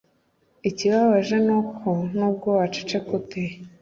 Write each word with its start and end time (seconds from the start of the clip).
Ikibabaje 0.69 1.37
ni 1.45 1.53
uko 1.59 1.89
n’ubwo 2.17 2.47
waceceka 2.59 3.09
ute 3.19 3.43